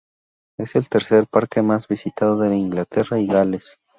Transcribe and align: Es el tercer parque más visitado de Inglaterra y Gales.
Es 0.57 0.73
el 0.75 0.89
tercer 0.89 1.27
parque 1.29 1.61
más 1.61 1.87
visitado 1.87 2.35
de 2.39 2.57
Inglaterra 2.57 3.19
y 3.19 3.27
Gales. 3.27 3.77